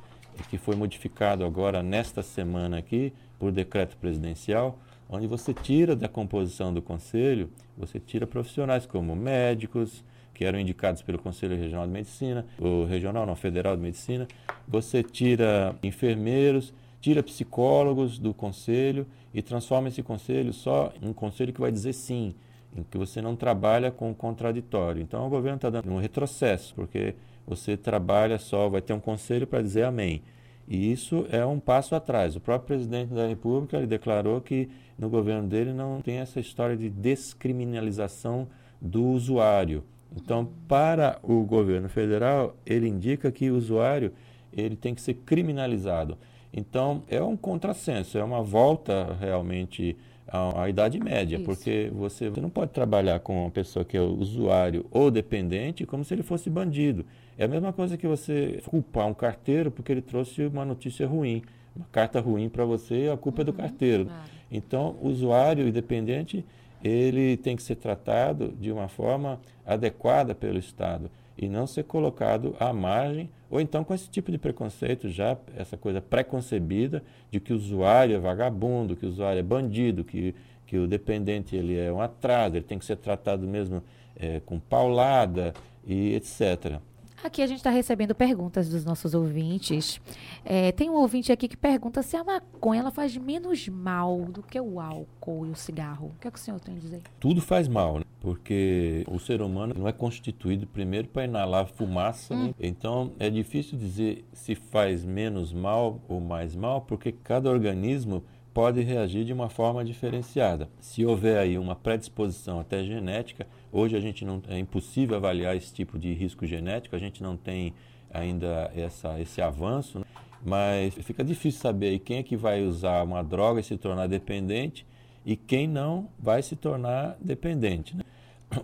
que 0.49 0.57
foi 0.57 0.75
modificado 0.75 1.45
agora 1.45 1.83
nesta 1.83 2.23
semana 2.23 2.79
aqui 2.79 3.13
por 3.37 3.51
decreto 3.51 3.95
presidencial, 3.97 4.79
onde 5.07 5.27
você 5.27 5.53
tira 5.53 5.95
da 5.95 6.07
composição 6.07 6.73
do 6.73 6.81
conselho, 6.81 7.51
você 7.77 7.99
tira 7.99 8.25
profissionais 8.25 8.87
como 8.87 9.15
médicos, 9.15 10.03
que 10.33 10.43
eram 10.45 10.59
indicados 10.59 11.01
pelo 11.01 11.19
Conselho 11.19 11.55
Regional 11.55 11.85
de 11.85 11.93
Medicina, 11.93 12.45
o 12.59 12.85
regional 12.85 13.25
não, 13.25 13.35
federal 13.35 13.75
de 13.75 13.81
medicina, 13.81 14.27
você 14.67 15.03
tira 15.03 15.75
enfermeiros, 15.83 16.73
tira 16.99 17.21
psicólogos 17.21 18.17
do 18.17 18.33
conselho 18.33 19.05
e 19.33 19.41
transforma 19.41 19.89
esse 19.89 20.01
conselho 20.01 20.53
só 20.53 20.91
em 21.01 21.09
um 21.09 21.13
conselho 21.13 21.51
que 21.51 21.61
vai 21.61 21.71
dizer 21.71 21.93
sim, 21.93 22.33
em 22.75 22.83
que 22.83 22.97
você 22.97 23.21
não 23.21 23.35
trabalha 23.35 23.91
com 23.91 24.09
o 24.09 24.15
contraditório. 24.15 25.01
Então 25.01 25.25
o 25.27 25.29
governo 25.29 25.57
está 25.57 25.69
dando 25.69 25.91
um 25.91 25.99
retrocesso, 25.99 26.73
porque 26.73 27.15
você 27.45 27.75
trabalha 27.75 28.39
só, 28.39 28.69
vai 28.69 28.81
ter 28.81 28.93
um 28.93 28.99
conselho 28.99 29.45
para 29.45 29.61
dizer 29.61 29.83
amém. 29.83 30.21
E 30.67 30.91
isso 30.91 31.25
é 31.29 31.45
um 31.45 31.59
passo 31.59 31.93
atrás. 31.93 32.35
O 32.35 32.39
próprio 32.39 32.67
presidente 32.67 33.13
da 33.13 33.27
República 33.27 33.77
ele 33.77 33.87
declarou 33.87 34.39
que 34.39 34.69
no 34.97 35.09
governo 35.09 35.47
dele 35.47 35.73
não 35.73 36.01
tem 36.01 36.17
essa 36.17 36.39
história 36.39 36.77
de 36.77 36.89
descriminalização 36.89 38.47
do 38.81 39.03
usuário. 39.07 39.83
Então, 40.15 40.49
para 40.67 41.19
o 41.23 41.43
governo 41.43 41.89
federal, 41.89 42.55
ele 42.65 42.87
indica 42.87 43.31
que 43.31 43.49
o 43.49 43.57
usuário 43.57 44.11
ele 44.51 44.75
tem 44.75 44.93
que 44.93 45.01
ser 45.01 45.15
criminalizado. 45.15 46.17
Então, 46.53 47.01
é 47.09 47.21
um 47.21 47.35
contrassenso, 47.35 48.17
é 48.17 48.23
uma 48.23 48.43
volta 48.43 49.17
realmente 49.19 49.97
à, 50.27 50.63
à 50.63 50.69
Idade 50.69 50.99
Média, 50.99 51.37
Isso. 51.37 51.45
porque 51.45 51.91
você, 51.93 52.29
você 52.29 52.41
não 52.41 52.49
pode 52.49 52.71
trabalhar 52.71 53.19
com 53.19 53.41
uma 53.41 53.51
pessoa 53.51 53.83
que 53.83 53.97
é 53.97 54.01
usuário 54.01 54.85
ou 54.91 55.09
dependente 55.09 55.85
como 55.85 56.03
se 56.03 56.13
ele 56.13 56.21
fosse 56.21 56.49
bandido. 56.49 57.05
É 57.37 57.45
a 57.45 57.47
mesma 57.47 57.73
coisa 57.73 57.97
que 57.97 58.07
você 58.07 58.61
culpar 58.67 59.07
um 59.07 59.13
carteiro 59.15 59.71
porque 59.71 59.91
ele 59.91 60.01
trouxe 60.01 60.45
uma 60.45 60.63
notícia 60.63 61.07
ruim, 61.07 61.41
uma 61.75 61.87
carta 61.91 62.19
ruim 62.19 62.49
para 62.49 62.63
você, 62.63 63.09
a 63.11 63.17
culpa 63.17 63.39
uhum. 63.39 63.41
é 63.41 63.45
do 63.45 63.53
carteiro. 63.53 64.07
Então, 64.51 64.95
o 65.01 65.07
usuário 65.07 65.67
independente, 65.67 66.45
ele 66.83 67.37
tem 67.37 67.55
que 67.55 67.63
ser 67.63 67.75
tratado 67.75 68.53
de 68.59 68.71
uma 68.71 68.87
forma 68.87 69.39
adequada 69.65 70.35
pelo 70.35 70.59
Estado 70.59 71.09
e 71.37 71.47
não 71.47 71.65
ser 71.65 71.83
colocado 71.83 72.55
à 72.59 72.71
margem, 72.73 73.29
ou 73.49 73.59
então 73.59 73.83
com 73.83 73.93
esse 73.93 74.09
tipo 74.09 74.31
de 74.31 74.37
preconceito 74.37 75.09
já, 75.09 75.37
essa 75.55 75.77
coisa 75.77 76.01
preconcebida 76.01 77.01
de 77.31 77.39
que 77.39 77.53
o 77.53 77.55
usuário 77.55 78.15
é 78.15 78.19
vagabundo, 78.19 78.95
que 78.95 79.05
o 79.05 79.09
usuário 79.09 79.39
é 79.39 79.43
bandido, 79.43 80.03
que, 80.03 80.35
que 80.67 80.77
o 80.77 80.85
dependente 80.87 81.55
ele 81.55 81.77
é 81.77 81.91
um 81.91 82.01
atraso, 82.01 82.57
ele 82.57 82.65
tem 82.65 82.77
que 82.77 82.85
ser 82.85 82.97
tratado 82.97 83.47
mesmo 83.47 83.81
é, 84.15 84.41
com 84.45 84.59
paulada 84.59 85.53
e 85.85 86.13
etc. 86.13 86.79
Aqui 87.23 87.41
a 87.41 87.47
gente 87.47 87.59
está 87.59 87.69
recebendo 87.69 88.13
perguntas 88.13 88.67
dos 88.67 88.83
nossos 88.83 89.13
ouvintes. 89.13 90.01
É, 90.43 90.73
tem 90.73 90.89
um 90.89 90.95
ouvinte 90.95 91.31
aqui 91.31 91.47
que 91.47 91.55
pergunta 91.55 92.03
se 92.03 92.17
a 92.17 92.23
maconha 92.23 92.81
ela 92.81 92.91
faz 92.91 93.15
menos 93.15 93.65
mal 93.69 94.25
do 94.25 94.43
que 94.43 94.59
o 94.59 94.77
álcool 94.77 95.47
e 95.47 95.49
o 95.49 95.55
cigarro. 95.55 96.07
O 96.07 96.19
que, 96.19 96.27
é 96.27 96.31
que 96.31 96.37
o 96.37 96.41
senhor 96.41 96.59
tem 96.59 96.75
a 96.75 96.79
dizer? 96.79 97.01
Tudo 97.21 97.39
faz 97.39 97.69
mal, 97.69 97.99
né? 97.99 98.05
porque 98.19 99.05
o 99.09 99.19
ser 99.19 99.41
humano 99.41 99.73
não 99.77 99.87
é 99.87 99.93
constituído 99.93 100.67
primeiro 100.67 101.07
para 101.07 101.23
inalar 101.23 101.65
fumaça, 101.65 102.33
hum. 102.33 102.47
né? 102.47 102.53
então 102.59 103.13
é 103.17 103.29
difícil 103.29 103.77
dizer 103.77 104.25
se 104.33 104.53
faz 104.53 105.05
menos 105.05 105.53
mal 105.53 106.01
ou 106.09 106.19
mais 106.19 106.55
mal, 106.57 106.81
porque 106.81 107.13
cada 107.13 107.49
organismo 107.49 108.21
pode 108.53 108.81
reagir 108.81 109.25
de 109.25 109.33
uma 109.33 109.49
forma 109.49 109.83
diferenciada. 109.83 110.69
Se 110.79 111.05
houver 111.05 111.37
aí 111.37 111.57
uma 111.57 111.75
predisposição 111.75 112.59
até 112.59 112.83
genética, 112.83 113.47
hoje 113.73 113.97
a 113.97 113.99
gente 113.99 114.23
não 114.23 114.41
é 114.47 114.59
impossível 114.59 115.17
avaliar 115.17 115.57
esse 115.57 115.73
tipo 115.73 115.97
de 115.97 116.13
risco 116.13 116.45
genético, 116.45 116.95
a 116.95 116.99
gente 116.99 117.23
não 117.23 117.35
tem 117.35 117.73
ainda 118.13 118.71
essa, 118.75 119.19
esse 119.19 119.41
avanço, 119.41 119.99
né? 119.99 120.05
mas 120.45 120.93
fica 120.93 121.23
difícil 121.23 121.59
saber 121.59 121.97
quem 121.99 122.17
é 122.19 122.23
que 122.23 122.37
vai 122.37 122.61
usar 122.61 123.03
uma 123.03 123.23
droga 123.23 123.59
e 123.59 123.63
se 123.63 123.75
tornar 123.75 124.07
dependente 124.07 124.85
e 125.25 125.35
quem 125.35 125.67
não 125.67 126.07
vai 126.19 126.43
se 126.43 126.55
tornar 126.55 127.17
dependente. 127.19 127.97
Né? 127.97 128.03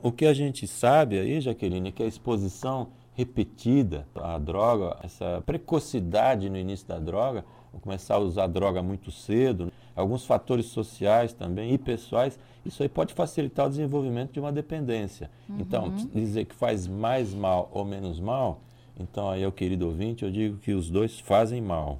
O 0.03 0.11
que 0.11 0.25
a 0.25 0.33
gente 0.33 0.67
sabe 0.67 1.17
aí, 1.17 1.41
Jaqueline, 1.41 1.89
é 1.89 1.91
que 1.91 2.03
a 2.03 2.07
exposição 2.07 2.89
repetida 3.15 4.07
à 4.15 4.37
droga, 4.37 4.97
essa 5.03 5.41
precocidade 5.45 6.49
no 6.49 6.57
início 6.57 6.87
da 6.87 6.99
droga, 6.99 7.43
começar 7.81 8.15
a 8.15 8.19
usar 8.19 8.47
droga 8.47 8.83
muito 8.83 9.11
cedo, 9.11 9.65
né? 9.65 9.71
Alguns 9.99 10.25
fatores 10.25 10.67
sociais 10.67 11.33
também 11.33 11.73
e 11.73 11.77
pessoais, 11.77 12.39
isso 12.65 12.81
aí 12.83 12.89
pode 12.89 13.13
facilitar 13.13 13.67
o 13.67 13.69
desenvolvimento 13.69 14.33
de 14.33 14.39
uma 14.39 14.51
dependência. 14.51 15.29
Uhum. 15.47 15.57
Então, 15.59 15.89
dizer 16.13 16.45
que 16.45 16.55
faz 16.55 16.87
mais 16.87 17.33
mal 17.33 17.69
ou 17.73 17.85
menos 17.85 18.19
mal, 18.19 18.61
então 18.99 19.29
aí, 19.29 19.43
ao 19.43 19.51
querido 19.51 19.87
ouvinte, 19.87 20.23
eu 20.23 20.31
digo 20.31 20.57
que 20.57 20.73
os 20.73 20.89
dois 20.89 21.19
fazem 21.19 21.61
mal. 21.61 21.99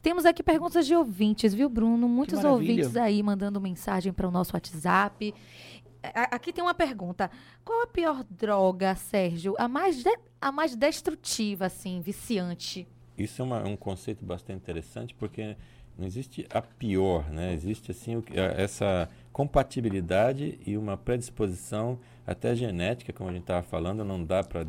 Temos 0.00 0.24
aqui 0.24 0.42
perguntas 0.42 0.86
de 0.86 0.94
ouvintes, 0.94 1.52
viu, 1.52 1.68
Bruno? 1.68 2.08
Muitos 2.08 2.42
ouvintes 2.42 2.96
aí 2.96 3.22
mandando 3.22 3.60
mensagem 3.60 4.12
para 4.12 4.26
o 4.26 4.30
nosso 4.30 4.54
WhatsApp. 4.54 5.34
Aqui 6.30 6.52
tem 6.52 6.62
uma 6.64 6.72
pergunta. 6.72 7.30
Qual 7.64 7.82
a 7.82 7.86
pior 7.86 8.24
droga, 8.30 8.94
Sérgio? 8.94 9.54
A 9.58 9.68
mais, 9.68 10.02
de, 10.02 10.18
a 10.40 10.50
mais 10.50 10.74
destrutiva, 10.74 11.66
assim, 11.66 12.00
viciante? 12.00 12.88
Isso 13.18 13.42
é 13.42 13.44
uma, 13.44 13.66
um 13.66 13.76
conceito 13.76 14.24
bastante 14.24 14.58
interessante, 14.58 15.14
porque 15.14 15.56
não 15.98 16.06
existe 16.06 16.46
a 16.50 16.60
pior, 16.60 17.30
né? 17.30 17.52
Existe 17.52 17.90
assim 17.90 18.22
essa 18.56 19.08
compatibilidade 19.32 20.58
e 20.66 20.76
uma 20.76 20.96
predisposição 20.96 21.98
até 22.26 22.54
genética, 22.54 23.12
como 23.12 23.30
a 23.30 23.32
gente 23.32 23.42
estava 23.42 23.62
falando, 23.62 24.04
não 24.04 24.22
dá 24.22 24.42
para 24.42 24.64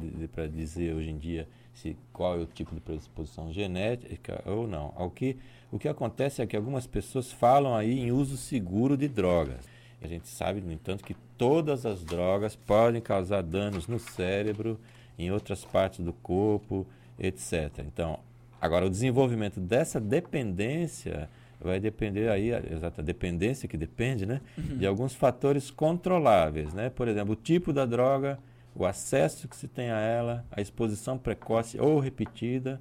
dizer 0.48 0.94
hoje 0.94 1.10
em 1.10 1.18
dia 1.18 1.48
se 1.74 1.96
qual 2.12 2.36
é 2.36 2.42
o 2.42 2.46
tipo 2.46 2.74
de 2.74 2.82
predisposição 2.82 3.52
genética 3.52 4.42
ou 4.46 4.68
não. 4.68 4.94
O 4.98 5.10
que, 5.10 5.38
o 5.72 5.78
que 5.78 5.88
acontece 5.88 6.42
é 6.42 6.48
que 6.48 6.56
algumas 6.56 6.88
pessoas 6.88 7.32
falam 7.32 7.76
aí 7.76 8.00
em 8.00 8.12
uso 8.12 8.36
seguro 8.36 8.98
de 8.98 9.08
drogas. 9.08 9.66
A 10.02 10.08
gente 10.08 10.28
sabe, 10.28 10.62
no 10.62 10.72
entanto, 10.72 11.04
que 11.04 11.16
todas 11.38 11.86
as 11.86 12.04
drogas 12.04 12.56
podem 12.56 13.02
causar 13.02 13.42
danos 13.42 13.88
no 13.88 14.00
cérebro, 14.00 14.80
em 15.18 15.32
outras 15.32 15.66
partes 15.66 16.00
do 16.00 16.14
corpo, 16.14 16.86
etc. 17.20 17.80
Então, 17.80 18.20
Agora, 18.60 18.86
o 18.86 18.90
desenvolvimento 18.90 19.60
dessa 19.60 20.00
dependência 20.00 21.30
vai 21.60 21.80
depender 21.80 22.30
aí, 22.30 22.54
a 22.54 22.60
exata 22.60 23.02
dependência 23.02 23.68
que 23.68 23.78
depende, 23.78 24.26
né, 24.26 24.42
uhum. 24.58 24.78
de 24.78 24.86
alguns 24.86 25.14
fatores 25.14 25.72
controláveis, 25.72 26.74
né? 26.74 26.90
Por 26.90 27.08
exemplo, 27.08 27.34
o 27.34 27.36
tipo 27.36 27.74
da 27.74 27.86
droga, 27.86 28.40
o 28.76 28.86
acesso 28.86 29.48
que 29.48 29.56
se 29.56 29.68
tem 29.68 29.90
a 29.90 30.00
ela, 30.00 30.46
a 30.52 30.62
exposição 30.62 31.18
precoce 31.18 31.80
ou 31.80 32.00
repetida 32.00 32.80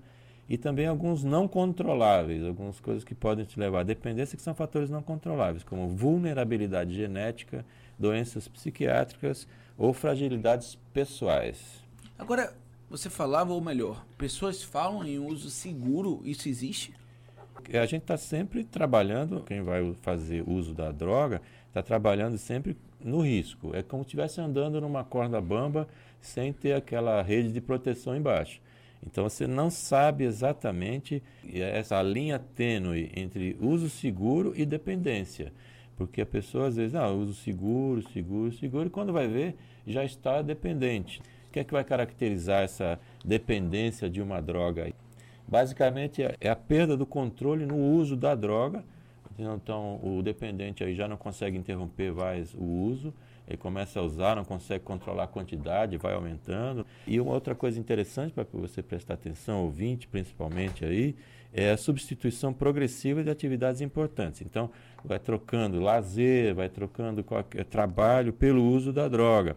e 0.49 0.57
também 0.57 0.87
alguns 0.87 1.25
não 1.25 1.49
controláveis, 1.49 2.45
algumas 2.45 2.79
coisas 2.79 3.03
que 3.03 3.15
podem 3.15 3.45
te 3.45 3.59
levar 3.59 3.81
à 3.81 3.83
dependência 3.83 4.37
que 4.37 4.43
são 4.43 4.55
fatores 4.55 4.91
não 4.91 5.03
controláveis, 5.03 5.65
como 5.65 5.89
vulnerabilidade 5.89 6.95
genética, 6.95 7.65
doenças 7.99 8.47
psiquiátricas 8.47 9.49
ou 9.77 9.93
fragilidades 9.93 10.79
pessoais. 10.93 11.83
Agora, 12.19 12.55
você 12.89 13.11
falava, 13.11 13.53
ou 13.53 13.61
melhor, 13.61 14.05
pessoas 14.17 14.63
falam 14.63 15.05
em 15.05 15.19
uso 15.19 15.51
seguro, 15.51 16.21
isso 16.25 16.49
existe? 16.49 16.95
A 17.73 17.87
gente 17.87 18.03
está 18.03 18.17
sempre 18.17 18.63
trabalhando, 18.63 19.43
quem 19.43 19.61
vai 19.61 19.93
fazer 20.03 20.45
uso 20.49 20.73
da 20.73 20.93
droga, 20.93 21.43
está 21.67 21.83
trabalhando 21.83 22.39
sempre 22.39 22.77
no 23.01 23.21
risco. 23.21 23.75
É 23.75 23.83
como 23.83 24.03
se 24.03 24.09
estivesse 24.09 24.41
andando 24.41 24.81
numa 24.81 25.03
corda 25.03 25.41
bamba 25.41 25.89
sem 26.21 26.53
ter 26.53 26.75
aquela 26.75 27.21
rede 27.23 27.53
de 27.53 27.61
proteção 27.61 28.17
embaixo. 28.17 28.61
Então 29.05 29.25
você 29.25 29.47
não 29.47 29.69
sabe 29.69 30.25
exatamente 30.25 31.23
essa 31.53 32.01
linha 32.03 32.39
tênue 32.39 33.11
entre 33.17 33.57
uso 33.61 33.91
seguro 33.91 34.53
e 34.57 34.65
dependência. 34.65 35.53
Porque 35.97 36.21
a 36.21 36.27
pessoa 36.27 36.69
às 36.69 36.77
vezes, 36.77 36.95
ah, 36.95 37.09
uso 37.09 37.35
seguro, 37.35 38.03
seguro, 38.13 38.53
seguro, 38.53 38.87
e 38.87 38.91
quando 38.91 39.13
vai 39.13 39.27
ver, 39.27 39.57
já 39.87 40.05
está 40.05 40.41
dependente 40.41 41.21
que 41.57 41.61
é 41.61 41.65
que 41.65 41.73
vai 41.73 41.85
caracterizar 41.85 42.63
essa 42.63 43.01
dependência 43.25 44.11
de 44.11 44.21
uma 44.21 44.43
droga? 44.43 44.93
Basicamente 45.49 46.23
é 46.39 46.51
a 46.51 46.57
perda 46.57 46.99
do 46.99 47.07
controle 47.07 47.65
no 47.65 47.79
uso 47.79 48.15
da 48.15 48.35
droga. 48.35 48.85
Então 49.39 49.99
o 50.03 50.23
dependente 50.23 50.85
aí 50.85 50.95
já 50.95 51.09
não 51.09 51.17
consegue 51.17 51.57
interromper 51.57 52.13
mais 52.13 52.53
o 52.53 52.63
uso, 52.63 53.15
ele 53.49 53.57
começa 53.57 54.01
a 54.01 54.03
usar, 54.03 54.37
não 54.37 54.45
consegue 54.45 54.85
controlar 54.85 55.25
a 55.25 55.27
quantidade, 55.27 55.97
vai 55.97 56.13
aumentando. 56.13 56.85
E 57.07 57.19
uma 57.19 57.33
outra 57.33 57.55
coisa 57.55 57.81
interessante 57.81 58.35
para 58.35 58.45
você 58.53 58.83
prestar 58.83 59.15
atenção, 59.15 59.63
ouvinte 59.65 60.07
principalmente 60.07 60.85
aí, 60.85 61.17
é 61.55 61.71
a 61.71 61.77
substituição 61.79 62.53
progressiva 62.53 63.25
de 63.25 63.31
atividades 63.31 63.81
importantes. 63.81 64.43
Então, 64.43 64.71
vai 65.03 65.19
trocando 65.19 65.81
lazer, 65.81 66.55
vai 66.55 66.69
trocando 66.69 67.25
trabalho 67.71 68.33
pelo 68.33 68.63
uso 68.63 68.93
da 68.93 69.09
droga. 69.09 69.57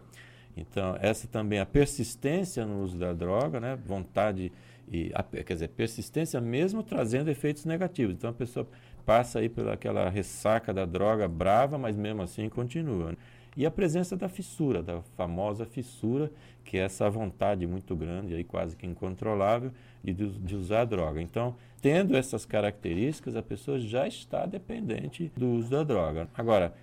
Então, 0.56 0.96
essa 1.00 1.26
também, 1.28 1.58
a 1.58 1.66
persistência 1.66 2.66
no 2.66 2.82
uso 2.82 2.98
da 2.98 3.12
droga, 3.12 3.60
né? 3.60 3.78
vontade, 3.86 4.52
e, 4.90 5.10
a, 5.14 5.22
quer 5.22 5.54
dizer, 5.54 5.68
persistência 5.68 6.40
mesmo 6.40 6.82
trazendo 6.82 7.30
efeitos 7.30 7.64
negativos. 7.64 8.14
Então, 8.14 8.30
a 8.30 8.34
pessoa 8.34 8.66
passa 9.06 9.38
aí 9.38 9.48
pelaquela 9.48 10.08
ressaca 10.08 10.72
da 10.72 10.84
droga 10.84 11.26
brava, 11.26 11.78
mas 11.78 11.96
mesmo 11.96 12.22
assim 12.22 12.48
continua. 12.48 13.10
Né? 13.10 13.16
E 13.56 13.66
a 13.66 13.70
presença 13.70 14.16
da 14.16 14.28
fissura, 14.28 14.82
da 14.82 15.02
famosa 15.16 15.66
fissura, 15.66 16.30
que 16.64 16.76
é 16.76 16.82
essa 16.82 17.08
vontade 17.10 17.66
muito 17.66 17.96
grande, 17.96 18.34
aí 18.34 18.44
quase 18.44 18.76
que 18.76 18.86
incontrolável, 18.86 19.72
de, 20.02 20.12
de 20.14 20.54
usar 20.54 20.82
a 20.82 20.84
droga. 20.84 21.20
Então, 21.20 21.56
tendo 21.80 22.16
essas 22.16 22.44
características, 22.44 23.36
a 23.36 23.42
pessoa 23.42 23.78
já 23.78 24.06
está 24.06 24.46
dependente 24.46 25.32
do 25.36 25.48
uso 25.50 25.70
da 25.70 25.82
droga. 25.82 26.28
Agora, 26.34 26.74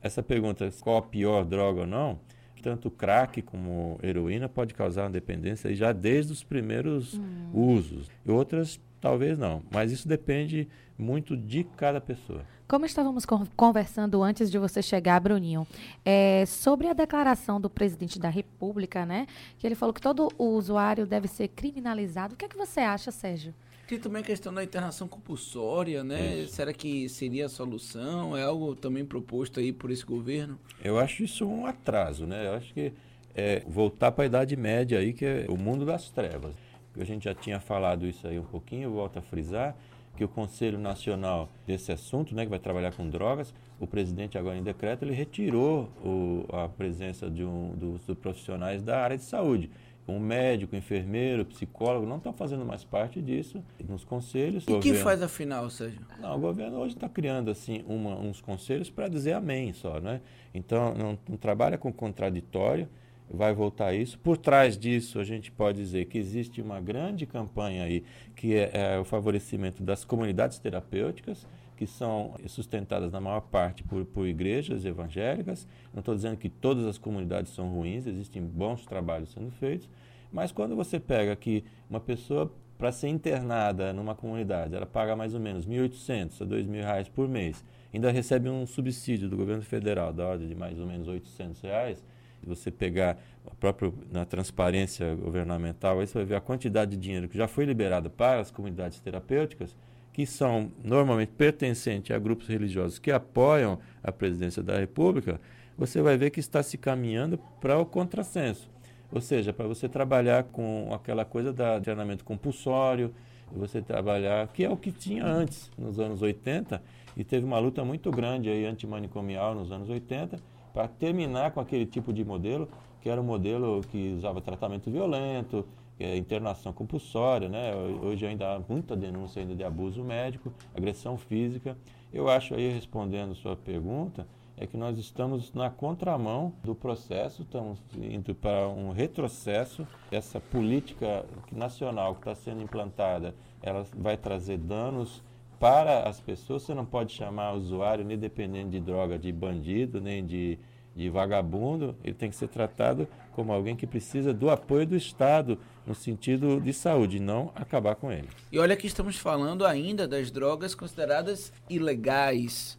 essa 0.00 0.22
pergunta, 0.22 0.68
qual 0.80 0.98
a 0.98 1.02
pior 1.02 1.44
droga 1.44 1.80
ou 1.80 1.86
não, 1.86 2.18
tanto 2.62 2.90
crack 2.90 3.42
como 3.42 3.98
heroína 4.02 4.48
pode 4.48 4.72
causar 4.72 5.02
uma 5.02 5.10
dependência 5.10 5.74
já 5.74 5.92
desde 5.92 6.32
os 6.32 6.44
primeiros 6.44 7.14
hum. 7.14 7.50
usos. 7.52 8.08
E 8.24 8.30
outras 8.30 8.80
talvez 9.00 9.36
não, 9.36 9.62
mas 9.70 9.90
isso 9.90 10.06
depende 10.06 10.68
muito 10.96 11.36
de 11.36 11.64
cada 11.76 12.00
pessoa. 12.00 12.42
Como 12.72 12.86
estávamos 12.86 13.26
conversando 13.54 14.22
antes 14.22 14.50
de 14.50 14.56
você 14.56 14.80
chegar, 14.80 15.20
Bruninho, 15.20 15.66
é, 16.02 16.46
sobre 16.46 16.88
a 16.88 16.94
declaração 16.94 17.60
do 17.60 17.68
presidente 17.68 18.18
da 18.18 18.30
República, 18.30 19.04
né? 19.04 19.26
Que 19.58 19.66
ele 19.66 19.74
falou 19.74 19.92
que 19.92 20.00
todo 20.00 20.32
usuário 20.38 21.06
deve 21.06 21.28
ser 21.28 21.48
criminalizado. 21.48 22.32
O 22.32 22.36
que 22.38 22.46
é 22.46 22.48
que 22.48 22.56
você 22.56 22.80
acha, 22.80 23.10
Sérgio? 23.10 23.52
Tem 23.86 23.98
também 23.98 24.22
a 24.22 24.24
questão 24.24 24.54
da 24.54 24.64
internação 24.64 25.06
compulsória, 25.06 26.02
né? 26.02 26.38
Isso. 26.38 26.54
Será 26.54 26.72
que 26.72 27.10
seria 27.10 27.44
a 27.44 27.48
solução? 27.50 28.34
É 28.34 28.42
algo 28.42 28.74
também 28.74 29.04
proposto 29.04 29.60
aí 29.60 29.70
por 29.70 29.90
esse 29.90 30.06
governo? 30.06 30.58
Eu 30.82 30.98
acho 30.98 31.22
isso 31.24 31.46
um 31.46 31.66
atraso, 31.66 32.24
né? 32.24 32.46
Eu 32.46 32.54
acho 32.54 32.72
que 32.72 32.90
é 33.34 33.60
voltar 33.68 34.12
para 34.12 34.24
a 34.24 34.26
Idade 34.28 34.56
Média 34.56 34.98
aí, 34.98 35.12
que 35.12 35.26
é 35.26 35.44
o 35.46 35.58
mundo 35.58 35.84
das 35.84 36.08
trevas. 36.08 36.54
A 36.98 37.04
gente 37.04 37.24
já 37.24 37.34
tinha 37.34 37.60
falado 37.60 38.06
isso 38.06 38.26
aí 38.26 38.38
um 38.38 38.44
pouquinho, 38.44 38.84
eu 38.84 38.92
volto 38.92 39.18
a 39.18 39.22
frisar 39.22 39.76
que 40.16 40.24
o 40.24 40.28
Conselho 40.28 40.78
Nacional 40.78 41.50
desse 41.66 41.90
assunto, 41.90 42.34
né, 42.34 42.44
que 42.44 42.50
vai 42.50 42.58
trabalhar 42.58 42.92
com 42.92 43.08
drogas, 43.08 43.54
o 43.80 43.86
presidente 43.86 44.36
agora 44.36 44.56
em 44.56 44.62
decreto, 44.62 45.04
ele 45.04 45.14
retirou 45.14 45.88
o, 46.04 46.44
a 46.54 46.68
presença 46.68 47.30
de 47.30 47.44
um, 47.44 47.74
dos, 47.74 48.04
dos 48.04 48.18
profissionais 48.18 48.82
da 48.82 49.00
área 49.00 49.16
de 49.16 49.24
saúde 49.24 49.70
um 50.06 50.18
médico, 50.18 50.74
enfermeiro, 50.74 51.44
psicólogo, 51.44 52.06
não 52.06 52.16
estão 52.16 52.32
fazendo 52.32 52.64
mais 52.64 52.82
parte 52.82 53.22
disso 53.22 53.62
nos 53.88 54.04
conselhos. 54.04 54.64
E 54.66 54.72
o 54.72 54.80
que 54.80 54.94
faz 54.94 55.22
afinal, 55.22 55.70
Sérgio? 55.70 56.00
Não, 56.20 56.36
o 56.36 56.40
governo 56.40 56.78
hoje 56.78 56.94
está 56.94 57.08
criando 57.08 57.50
assim 57.50 57.84
uma, 57.86 58.18
uns 58.18 58.40
conselhos 58.40 58.90
para 58.90 59.08
dizer 59.08 59.34
amém 59.34 59.72
só, 59.72 60.00
né? 60.00 60.20
Então 60.52 60.94
não, 60.94 61.18
não, 61.28 61.36
trabalha 61.36 61.78
com 61.78 61.92
contraditório, 61.92 62.88
vai 63.32 63.54
voltar 63.54 63.94
isso. 63.94 64.18
Por 64.18 64.36
trás 64.36 64.76
disso 64.76 65.18
a 65.18 65.24
gente 65.24 65.50
pode 65.50 65.78
dizer 65.78 66.04
que 66.04 66.18
existe 66.18 66.60
uma 66.60 66.80
grande 66.80 67.26
campanha 67.26 67.84
aí 67.84 68.04
que 68.36 68.54
é, 68.54 68.70
é 68.74 68.98
o 68.98 69.04
favorecimento 69.04 69.82
das 69.82 70.04
comunidades 70.04 70.58
terapêuticas 70.58 71.46
que 71.76 71.86
são 71.86 72.36
sustentadas 72.46 73.10
na 73.10 73.20
maior 73.20 73.40
parte 73.40 73.82
por, 73.82 74.04
por 74.04 74.26
igrejas 74.26 74.84
evangélicas. 74.84 75.66
Não 75.92 76.00
estou 76.00 76.14
dizendo 76.14 76.36
que 76.36 76.48
todas 76.48 76.84
as 76.86 76.98
comunidades 76.98 77.52
são 77.52 77.68
ruins, 77.70 78.06
existem 78.06 78.40
bons 78.42 78.86
trabalhos 78.86 79.32
sendo 79.32 79.50
feitos, 79.50 79.88
Mas 80.30 80.52
quando 80.52 80.76
você 80.76 81.00
pega 81.00 81.34
que 81.34 81.64
uma 81.90 81.98
pessoa 81.98 82.52
para 82.78 82.92
ser 82.92 83.08
internada 83.08 83.92
numa 83.92 84.14
comunidade, 84.14 84.74
ela 84.74 84.86
paga 84.86 85.14
mais 85.16 85.34
ou 85.34 85.40
menos 85.40 85.66
R$ 85.66 85.88
1.800 85.88 86.40
a 86.40 86.44
R$ 86.44 86.62
2.000 86.62 87.10
por 87.10 87.28
mês, 87.28 87.64
ainda 87.92 88.10
recebe 88.10 88.48
um 88.48 88.66
subsídio 88.66 89.28
do 89.28 89.36
governo 89.36 89.62
federal 89.62 90.12
da 90.12 90.26
ordem 90.26 90.48
de 90.48 90.54
mais 90.54 90.78
ou 90.78 90.86
menos 90.86 91.06
800 91.06 91.60
reais, 91.60 92.04
você 92.46 92.70
pegar 92.70 93.18
próprio 93.62 93.94
na 94.10 94.24
transparência 94.24 95.14
governamental, 95.14 96.00
aí 96.00 96.06
você 96.08 96.14
vai 96.14 96.24
ver 96.24 96.34
a 96.34 96.40
quantidade 96.40 96.90
de 96.90 96.96
dinheiro 96.96 97.28
que 97.28 97.38
já 97.38 97.46
foi 97.46 97.64
liberado 97.64 98.10
para 98.10 98.40
as 98.40 98.50
comunidades 98.50 98.98
terapêuticas, 98.98 99.76
que 100.12 100.26
são 100.26 100.72
normalmente 100.82 101.30
pertencentes 101.30 102.10
a 102.14 102.18
grupos 102.18 102.48
religiosos 102.48 102.98
que 102.98 103.12
apoiam 103.12 103.78
a 104.02 104.10
presidência 104.10 104.64
da 104.64 104.76
República, 104.76 105.40
você 105.78 106.02
vai 106.02 106.16
ver 106.16 106.30
que 106.30 106.40
está 106.40 106.60
se 106.60 106.76
caminhando 106.76 107.38
para 107.60 107.78
o 107.78 107.86
contrassenso. 107.86 108.68
Ou 109.12 109.20
seja, 109.20 109.52
para 109.52 109.68
você 109.68 109.88
trabalhar 109.88 110.42
com 110.42 110.90
aquela 110.92 111.24
coisa 111.24 111.52
da 111.52 111.80
treinamento 111.80 112.24
compulsório, 112.24 113.14
você 113.54 113.80
trabalhar, 113.80 114.48
que 114.48 114.64
é 114.64 114.70
o 114.70 114.76
que 114.76 114.90
tinha 114.90 115.24
antes, 115.24 115.70
nos 115.78 116.00
anos 116.00 116.20
80, 116.20 116.82
e 117.16 117.22
teve 117.22 117.46
uma 117.46 117.60
luta 117.60 117.84
muito 117.84 118.10
grande 118.10 118.48
aí 118.48 118.66
antimanicomial 118.66 119.54
nos 119.54 119.70
anos 119.70 119.88
80, 119.88 120.36
para 120.72 120.88
terminar 120.88 121.52
com 121.52 121.60
aquele 121.60 121.86
tipo 121.86 122.12
de 122.12 122.24
modelo, 122.24 122.68
que 123.00 123.08
era 123.08 123.20
um 123.20 123.24
modelo 123.24 123.80
que 123.90 124.14
usava 124.16 124.40
tratamento 124.40 124.90
violento, 124.90 125.66
é, 125.98 126.16
internação 126.16 126.72
compulsória, 126.72 127.48
né? 127.48 127.74
Hoje 128.02 128.26
ainda 128.26 128.56
há 128.56 128.60
muita 128.60 128.96
denúncia 128.96 129.40
ainda 129.40 129.54
de 129.54 129.62
abuso 129.62 130.02
médico, 130.02 130.52
agressão 130.74 131.16
física. 131.16 131.76
Eu 132.12 132.28
acho 132.28 132.54
aí, 132.54 132.72
respondendo 132.72 133.34
sua 133.34 133.56
pergunta, 133.56 134.26
é 134.56 134.66
que 134.66 134.76
nós 134.76 134.98
estamos 134.98 135.52
na 135.52 135.70
contramão 135.70 136.52
do 136.62 136.74
processo, 136.74 137.42
estamos 137.42 137.78
indo 137.96 138.34
para 138.34 138.68
um 138.68 138.92
retrocesso. 138.92 139.86
Essa 140.10 140.40
política 140.40 141.24
nacional 141.50 142.14
que 142.14 142.20
está 142.20 142.34
sendo 142.34 142.62
implantada, 142.62 143.34
ela 143.62 143.84
vai 143.96 144.16
trazer 144.16 144.58
danos 144.58 145.22
para 145.62 146.08
as 146.08 146.20
pessoas. 146.20 146.64
Você 146.64 146.74
não 146.74 146.84
pode 146.84 147.12
chamar 147.12 147.52
o 147.52 147.58
usuário, 147.58 148.04
nem 148.04 148.18
dependendo 148.18 148.70
de 148.70 148.80
droga, 148.80 149.16
de 149.16 149.30
bandido, 149.30 150.00
nem 150.00 150.26
de, 150.26 150.58
de 150.92 151.08
vagabundo. 151.08 151.94
Ele 152.02 152.14
tem 152.14 152.28
que 152.28 152.34
ser 152.34 152.48
tratado 152.48 153.06
como 153.30 153.52
alguém 153.52 153.76
que 153.76 153.86
precisa 153.86 154.34
do 154.34 154.50
apoio 154.50 154.84
do 154.88 154.96
Estado 154.96 155.56
no 155.86 155.94
sentido 155.94 156.60
de 156.60 156.72
saúde, 156.72 157.20
não 157.20 157.52
acabar 157.54 157.94
com 157.94 158.10
ele. 158.10 158.28
E 158.50 158.58
olha 158.58 158.76
que 158.76 158.88
estamos 158.88 159.16
falando 159.16 159.64
ainda 159.64 160.08
das 160.08 160.32
drogas 160.32 160.74
consideradas 160.74 161.52
ilegais 161.70 162.76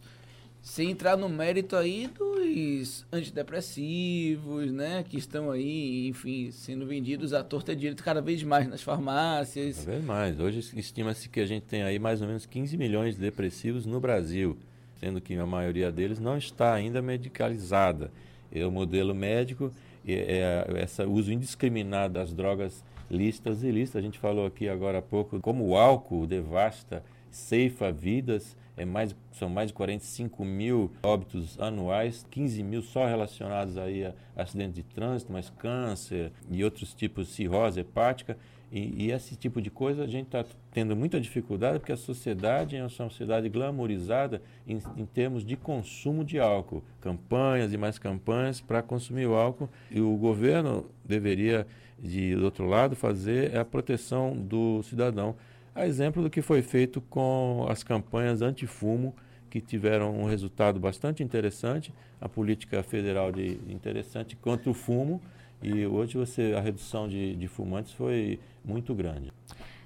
sem 0.64 0.90
entrar 0.90 1.14
no 1.14 1.28
mérito 1.28 1.76
aí 1.76 2.08
dos 2.08 3.04
antidepressivos, 3.12 4.72
né, 4.72 5.04
que 5.06 5.18
estão 5.18 5.50
aí, 5.50 6.08
enfim, 6.08 6.50
sendo 6.50 6.86
vendidos 6.86 7.34
à 7.34 7.44
torta 7.44 7.76
direito 7.76 8.02
cada 8.02 8.22
vez 8.22 8.42
mais 8.42 8.66
nas 8.66 8.82
farmácias. 8.82 9.80
Cada 9.80 9.90
vez 9.90 10.04
mais. 10.04 10.40
Hoje 10.40 10.60
estima-se 10.74 11.28
que 11.28 11.38
a 11.40 11.44
gente 11.44 11.64
tem 11.64 11.82
aí 11.82 11.98
mais 11.98 12.22
ou 12.22 12.26
menos 12.26 12.46
15 12.46 12.78
milhões 12.78 13.14
de 13.14 13.20
depressivos 13.20 13.84
no 13.84 14.00
Brasil, 14.00 14.56
sendo 15.00 15.20
que 15.20 15.34
a 15.34 15.44
maioria 15.44 15.92
deles 15.92 16.18
não 16.18 16.38
está 16.38 16.72
ainda 16.72 17.02
medicalizada. 17.02 18.10
É 18.50 18.64
o 18.64 18.72
modelo 18.72 19.14
médico, 19.14 19.70
é, 20.08 20.64
é 20.66 20.82
esse 20.82 21.02
uso 21.02 21.30
indiscriminado 21.30 22.14
das 22.14 22.32
drogas 22.32 22.82
listas 23.10 23.62
e 23.62 23.66
ilícitas. 23.66 24.00
A 24.00 24.02
gente 24.02 24.18
falou 24.18 24.46
aqui 24.46 24.66
agora 24.66 25.00
há 25.00 25.02
pouco 25.02 25.38
como 25.40 25.66
o 25.66 25.76
álcool 25.76 26.26
devasta, 26.26 27.04
ceifa 27.30 27.92
vidas 27.92 28.56
é 28.76 28.84
mais, 28.84 29.14
são 29.32 29.48
mais 29.48 29.68
de 29.68 29.74
45 29.74 30.44
mil 30.44 30.90
óbitos 31.02 31.58
anuais, 31.60 32.26
15 32.30 32.62
mil 32.62 32.82
só 32.82 33.06
relacionados 33.06 33.78
aí 33.78 34.04
a 34.04 34.14
acidentes 34.36 34.74
de 34.74 34.82
trânsito, 34.82 35.32
mas 35.32 35.50
câncer 35.50 36.32
e 36.50 36.64
outros 36.64 36.92
tipos 36.92 37.28
cirrose 37.28 37.80
hepática. 37.80 38.36
E, 38.72 39.04
e 39.04 39.12
esse 39.12 39.36
tipo 39.36 39.62
de 39.62 39.70
coisa 39.70 40.02
a 40.02 40.06
gente 40.08 40.26
está 40.26 40.44
tendo 40.72 40.96
muita 40.96 41.20
dificuldade 41.20 41.78
porque 41.78 41.92
a 41.92 41.96
sociedade 41.96 42.74
é 42.74 42.82
uma 42.82 42.88
sociedade 42.88 43.48
glamourizada 43.48 44.42
em, 44.66 44.82
em 44.96 45.06
termos 45.06 45.44
de 45.44 45.56
consumo 45.56 46.24
de 46.24 46.40
álcool. 46.40 46.82
Campanhas 47.00 47.72
e 47.72 47.76
mais 47.76 47.96
campanhas 47.96 48.60
para 48.60 48.82
consumir 48.82 49.26
o 49.26 49.34
álcool. 49.34 49.68
E 49.88 50.00
o 50.00 50.16
governo 50.16 50.90
deveria, 51.04 51.64
de, 51.96 52.34
do 52.34 52.44
outro 52.44 52.66
lado, 52.66 52.96
fazer 52.96 53.56
a 53.56 53.64
proteção 53.64 54.36
do 54.36 54.82
cidadão 54.82 55.36
a 55.74 55.86
exemplo 55.86 56.22
do 56.22 56.30
que 56.30 56.40
foi 56.40 56.62
feito 56.62 57.00
com 57.00 57.66
as 57.68 57.82
campanhas 57.82 58.42
anti-fumo, 58.42 59.14
que 59.50 59.60
tiveram 59.60 60.16
um 60.16 60.24
resultado 60.24 60.78
bastante 60.78 61.22
interessante, 61.22 61.92
a 62.20 62.28
política 62.28 62.82
federal 62.82 63.32
de 63.32 63.58
interessante 63.68 64.36
contra 64.36 64.70
o 64.70 64.74
fumo, 64.74 65.20
e 65.62 65.86
hoje 65.86 66.16
você 66.16 66.54
a 66.56 66.60
redução 66.60 67.08
de, 67.08 67.34
de 67.36 67.48
fumantes 67.48 67.92
foi 67.92 68.38
muito 68.64 68.94
grande. 68.94 69.32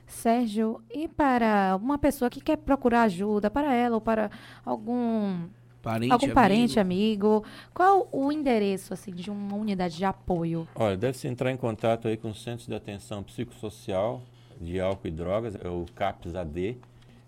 Sérgio, 0.07 0.81
e 0.91 1.07
para 1.07 1.79
uma 1.81 1.99
pessoa 1.99 2.31
que 2.31 2.41
quer 2.41 2.57
procurar 2.57 3.03
ajuda 3.03 3.51
para 3.51 3.75
ela 3.75 3.97
ou 3.97 4.01
para 4.01 4.31
algum 4.65 5.47
parente, 5.83 6.13
algum 6.13 6.31
parente, 6.31 6.81
amigo. 6.81 7.37
amigo. 7.37 7.45
Qual 7.75 8.09
o 8.11 8.33
endereço 8.33 8.95
assim 8.95 9.13
de 9.13 9.31
uma 9.31 9.55
unidade 9.55 9.99
de 9.99 10.05
apoio? 10.07 10.67
Olha, 10.75 10.97
deve-se 10.97 11.29
entrar 11.29 11.53
em 11.53 11.59
contato 11.59 12.09
aí 12.09 12.17
com 12.17 12.31
o 12.31 12.35
Centro 12.35 12.67
de 12.67 12.75
Atenção 12.75 13.23
Psicossocial 13.23 14.23
de 14.61 14.81
álcool 14.81 15.09
e 15.09 15.11
drogas, 15.11 15.55
é 15.63 15.69
o 15.69 15.85
CAPS-AD. 15.95 16.79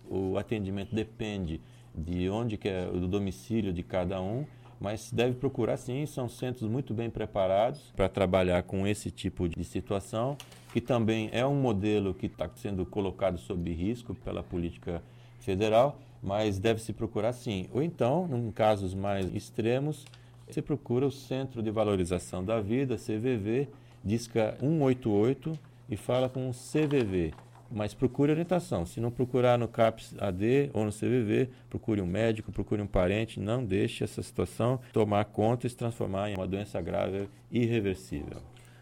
O 0.09 0.37
atendimento 0.37 0.95
depende 0.95 1.61
de 1.95 2.29
onde 2.29 2.57
que 2.57 2.69
é 2.69 2.89
o 2.89 3.07
domicílio 3.07 3.73
de 3.73 3.83
cada 3.83 4.21
um, 4.21 4.45
mas 4.81 5.13
deve 5.13 5.35
procurar 5.35 5.77
sim, 5.77 6.07
são 6.07 6.29
centros 6.29 6.69
muito 6.69 6.95
bem 6.95 7.11
preparados 7.11 7.93
para 7.95 8.09
trabalhar 8.09 8.63
com 8.63 8.87
esse 8.87 9.11
tipo 9.11 9.49
de 9.49 9.63
situação, 9.63 10.37
que 10.73 10.81
também 10.81 11.29
é 11.33 11.45
um 11.45 11.55
modelo 11.55 12.15
que 12.15 12.27
está 12.27 12.49
sendo 12.57 12.87
colocado 12.87 13.39
sob 13.39 13.71
risco 13.73 14.15
pela 14.15 14.43
política 14.43 15.03
federal, 15.39 15.99
mas 16.23 16.59
deve 16.59 16.81
se 16.81 16.93
procurar 16.93 17.33
sim. 17.33 17.69
Ou 17.73 17.83
então, 17.83 18.29
em 18.33 18.51
casos 18.51 18.95
mais 18.95 19.35
extremos, 19.35 20.07
você 20.49 20.63
procura 20.63 21.07
o 21.07 21.13
Centro 21.13 21.63
de 21.63 21.71
Valorização 21.71 22.45
da 22.45 22.61
Vida, 22.61 22.97
CVV, 22.97 23.69
disca 24.03 24.57
188 24.61 25.59
e 25.91 25.97
fala 25.97 26.29
com 26.29 26.49
o 26.49 26.53
CVV. 26.53 27.33
Mas 27.71 27.95
procure 27.95 28.33
orientação. 28.33 28.85
Se 28.85 29.01
não 29.01 29.11
procurar 29.11 29.57
no 29.59 29.69
CAPS 29.69 30.15
AD 30.19 30.71
ou 30.73 30.85
no 30.85 30.91
CVV, 30.91 31.51
procure 31.69 32.01
um 32.01 32.07
médico, 32.07 32.51
procure 32.51 32.83
um 32.83 32.87
parente. 32.87 33.39
Não 33.39 33.65
deixe 33.65 34.03
essa 34.03 34.23
situação 34.23 34.81
tomar 34.93 35.25
conta 35.27 35.67
e 35.67 35.71
se 35.71 35.77
transformar 35.77 36.31
em 36.31 36.37
uma 36.37 36.49
doença 36.49 36.81
grave 36.81 37.29
irreversível. 37.51 38.39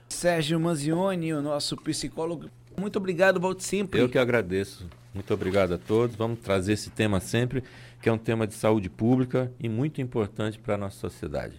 Sérgio 0.09 0.59
Manzioni, 0.59 1.35
o 1.35 1.43
nosso 1.43 1.77
psicólogo. 1.77 2.49
Muito 2.79 2.97
obrigado, 2.97 3.39
volte 3.39 3.63
sempre. 3.65 4.01
Eu 4.01 4.09
que 4.09 4.19
agradeço. 4.19 4.89
Muito 5.13 5.35
obrigado 5.35 5.75
a 5.75 5.79
todos. 5.79 6.17
Vamos 6.17 6.39
trazer 6.41 6.75
esse 6.75 6.91
tema 6.91 7.21
sempre, 7.21 7.63
que 8.01 8.09
é 8.09 8.13
um 8.13 8.19
tema 8.19 8.47
de 8.47 8.55
saúde 8.55 8.89
pública 8.89 9.53
e 9.61 9.69
muito 9.69 10.01
importante 10.01 10.59
para 10.59 10.75
a 10.75 10.79
nossa 10.79 10.97
sociedade. 10.97 11.47